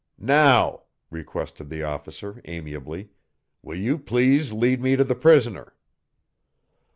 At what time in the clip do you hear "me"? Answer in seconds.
4.81-4.95